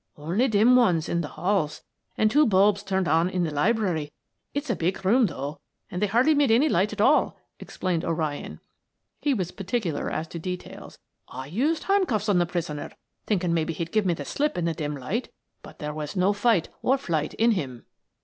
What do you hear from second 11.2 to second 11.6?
"I